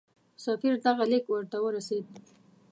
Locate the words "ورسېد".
1.61-2.05